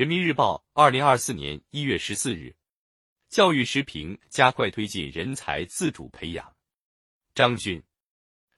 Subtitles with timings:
[0.00, 2.56] 人民日报，二零二四年一月十四日，
[3.28, 6.50] 教育时评：加快推进人才自主培养。
[7.34, 7.82] 张军，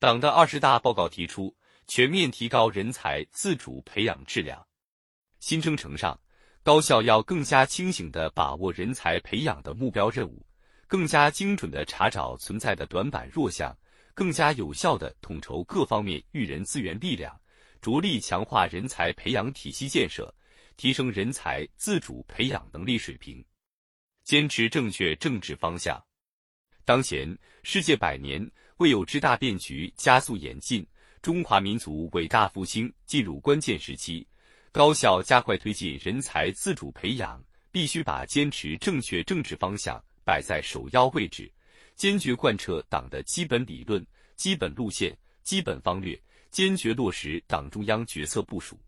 [0.00, 1.56] 党的二十大报告提出，
[1.86, 4.66] 全面提高人才自主培养质量。
[5.38, 6.20] 新征程上，
[6.64, 10.44] 高校要更加清醒地把握人才培养的目标任务，
[10.88, 13.72] 更加精准地查找存在的短板弱项，
[14.12, 17.40] 更加有效地统筹各方面育人资源力量，
[17.80, 20.34] 着力强化人才培养体系建设，
[20.78, 23.44] 提升人才自主培养能力水平，
[24.22, 26.00] 坚持正确政治方向。
[26.84, 30.86] 当前，世界百年未有之大变局加速演进，
[31.20, 34.26] 中华民族伟大复兴进入关键时期。
[34.70, 41.50] 高校加快推进人才自主培养，必须把坚持正确政治方向摆在首要位置，
[41.96, 46.16] 坚决贯彻党的基本理论、基本路线、基本方略，
[46.52, 48.78] 坚决落实党中央决策部署。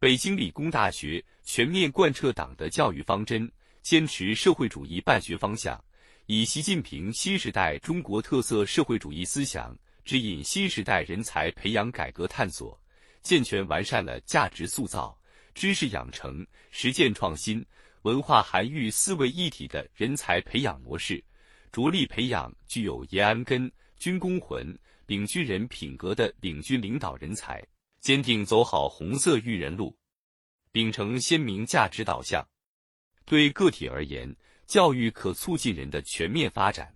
[0.00, 5.78] 北京理工大学全面贯彻党的教育方针，坚持社会主义办学方向。
[6.24, 12.80] 以习近平新时代中国特色社会主义思想指引新时代人才培养改革探索，
[13.20, 15.14] 健全完善了价值塑造、
[15.52, 17.62] 知识养成、实践创新、
[18.00, 21.22] 文化涵育四位一体的人才培养模式，
[21.70, 27.62] 着力培养具有延安根、军工魂、领军人品格的领军领导人才，
[28.00, 29.96] 坚定走好红色育人路，
[30.72, 32.46] 秉承鲜明价值导向。
[33.26, 34.34] 对个体而言，
[34.66, 36.86] 教育可促进人的全面发展；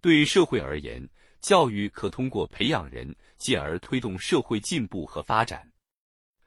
[0.00, 1.08] 对社会而言，
[1.40, 5.70] 教育可通过培养人，进而推动社会进步和发展。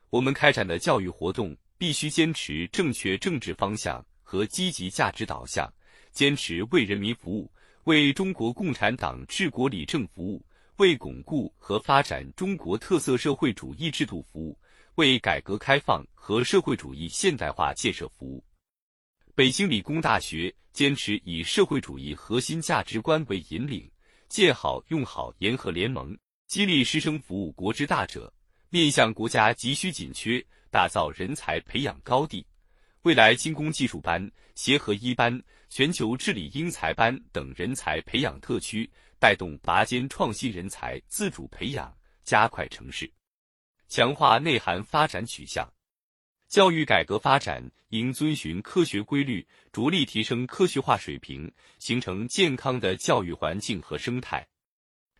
[0.09, 5.73] 我们开展的教育活动必须坚持正确政治方向和积极价值导向，
[6.11, 7.51] 坚持为人民服务、
[7.85, 10.45] 为中国共产党治国理政服务、
[10.77, 14.57] 为巩固和发展中国特色社会主义制度服务、
[14.95, 18.43] 为改革开放和社会主义现代化建设服务。
[19.35, 23.87] 北京理工大学坚持以社会主义核心价值观为引领，
[24.29, 28.33] 建好用好联合联盟，激励师生服务国之大者，
[28.69, 32.43] 面向国家急需紧缺，打造人才培养高地。
[33.03, 35.39] 未来精工技术班、协和一班、
[35.75, 41.91] 全球治理英才班等人才培养特区，带动拔尖创新人才自主培养，
[42.23, 43.11] 加快城市，
[43.87, 45.67] 强化内涵发展取向。
[46.47, 54.47] 教育改革发展应遵循科学规律，着力提升科学化水平，形成健康的教育环境和生态。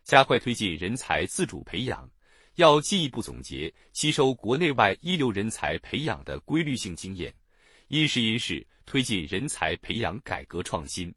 [0.04, 2.08] 加快推进人才自主培养，
[2.54, 7.34] 要进一步总结、吸收国内外一流人才培养的规律性经验，
[7.88, 11.14] 因时因势推进人才培养改革创新。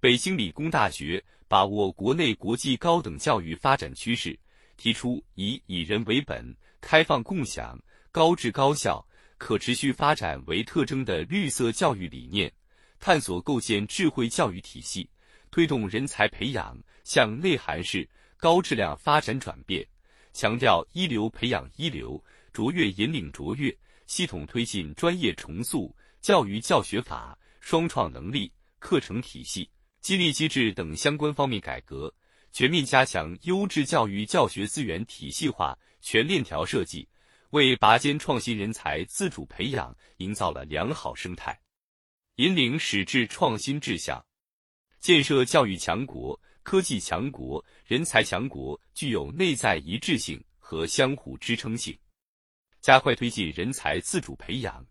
[0.00, 4.38] 北京理工大学把握国内国际高等教育发展趋势，
[4.76, 7.78] 提出以以人为本、开放共享、
[8.10, 9.06] 高质高效。
[9.38, 12.50] 可持续发展为特征的绿色教育理念，
[12.98, 15.06] 探索构建智慧教育体系，
[15.50, 16.74] 推动人才培养
[17.04, 18.08] 向内涵式、
[18.38, 19.86] 高质量发展转变。
[20.32, 23.76] 强调一流培养一流，卓越引领卓越，
[24.06, 32.12] 系统推进专业重塑、教育教学法、双创能力、课程体系、激励机制等相关方面改革，
[32.52, 37.08] 全面加强优质教育教学资源体系化、全链条设计。
[37.50, 41.58] 为拔尖创新人才自主培养营造了良好生态，
[42.34, 44.22] 引领矢志创新志向，
[44.98, 51.96] 建设教育强国、科技强国、人才强国具有内在一致性和相互支撑性。
[52.80, 54.84] 加快推进人才自主培养，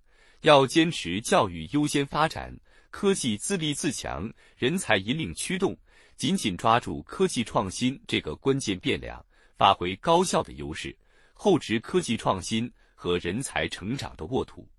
[0.46, 2.56] 要坚持教育优先发展、
[2.92, 5.76] 科技自立自强、人才引领驱动，
[6.18, 9.26] 紧紧抓住科技创新这个关键变量，
[9.58, 10.96] 发挥高效的优势。
[11.34, 14.70] 厚植科技创新和人才成长的沃土。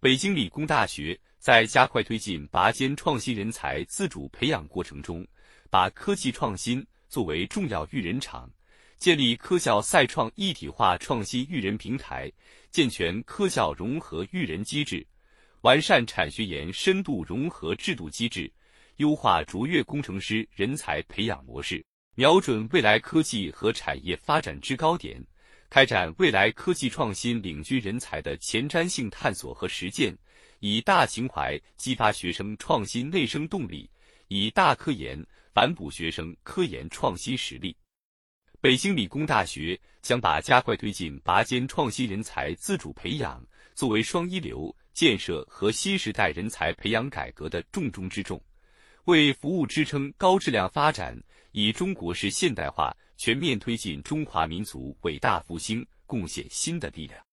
[0.00, 5.26] 北京理工大学在加快推进拔尖创新人才自主培养过程中，
[5.70, 8.50] 把科技创新作为重要育人场，
[9.04, 12.32] 建立科教赛创一体化创新育人平台，
[12.70, 15.06] 健全科教融合育人机制，
[15.60, 18.50] 完善产学研深度融合制度机制，
[18.96, 21.84] 优化卓越工程师人才培养模式，
[22.14, 25.22] 瞄准未来科技和产业发展制高点。
[25.68, 30.16] 开展未来科技创新领军人才的前瞻性探索和实践，
[30.60, 33.86] 以大情怀激发学生创新内生动力，
[34.28, 35.22] 以大科研
[35.52, 37.76] 反哺学生科研创新实力。
[38.64, 48.42] 北京理工大学将把加快推进拔尖创新人才自主培养作为双一流建设和新时代人才培养改革的重中之重，
[49.04, 51.14] 为服务支撑高质量发展，
[51.52, 52.96] 以中国式现代化。
[53.18, 57.24] 全面推进中华民族伟大复兴，贡献新的力量。